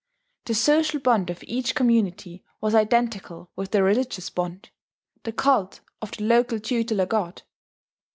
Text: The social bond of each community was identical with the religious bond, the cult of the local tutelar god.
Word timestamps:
The 0.45 0.55
social 0.55 0.99
bond 0.99 1.29
of 1.29 1.43
each 1.43 1.75
community 1.75 2.43
was 2.59 2.73
identical 2.73 3.51
with 3.55 3.69
the 3.69 3.83
religious 3.83 4.31
bond, 4.31 4.71
the 5.21 5.31
cult 5.31 5.81
of 6.01 6.09
the 6.13 6.23
local 6.23 6.57
tutelar 6.59 7.07
god. 7.07 7.43